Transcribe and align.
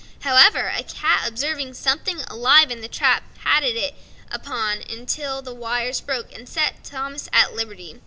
However, 0.21 0.71
a 0.75 0.81
cat, 0.83 1.27
observing 1.27 1.75
something 1.75 2.21
alive 2.21 2.71
in 2.71 2.81
the 2.81 2.87
trap, 2.87 3.21
patted 3.35 3.75
it 3.75 3.93
about 4.31 4.77
till 5.05 5.43
the 5.43 5.53
wires 5.53 6.01
broke, 6.01 6.33
and 6.33 6.49
set 6.49 6.83
Thomas 6.83 7.29
at 7.31 7.53
liberty. 7.53 7.99